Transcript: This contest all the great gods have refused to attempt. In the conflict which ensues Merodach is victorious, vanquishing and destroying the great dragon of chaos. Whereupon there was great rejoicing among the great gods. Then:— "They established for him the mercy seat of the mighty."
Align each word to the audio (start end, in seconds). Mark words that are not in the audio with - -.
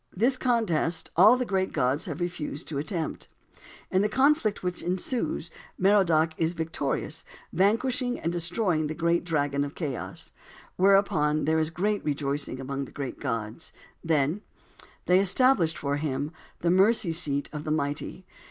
This 0.17 0.35
contest 0.35 1.11
all 1.15 1.37
the 1.37 1.45
great 1.45 1.71
gods 1.71 2.05
have 2.07 2.21
refused 2.21 2.67
to 2.69 2.79
attempt. 2.79 3.27
In 3.91 4.01
the 4.01 4.09
conflict 4.09 4.63
which 4.63 4.81
ensues 4.81 5.51
Merodach 5.77 6.33
is 6.39 6.53
victorious, 6.53 7.23
vanquishing 7.53 8.19
and 8.19 8.31
destroying 8.31 8.87
the 8.87 8.95
great 8.95 9.23
dragon 9.23 9.63
of 9.63 9.75
chaos. 9.75 10.31
Whereupon 10.75 11.45
there 11.45 11.57
was 11.57 11.69
great 11.69 12.03
rejoicing 12.03 12.59
among 12.59 12.85
the 12.85 12.91
great 12.91 13.19
gods. 13.19 13.73
Then:— 14.03 14.41
"They 15.05 15.19
established 15.19 15.77
for 15.77 15.97
him 15.97 16.31
the 16.61 16.71
mercy 16.71 17.11
seat 17.11 17.47
of 17.53 17.63
the 17.63 17.69
mighty." 17.69 18.25